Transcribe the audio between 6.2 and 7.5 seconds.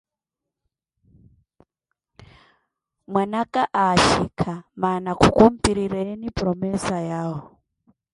promesa yawo.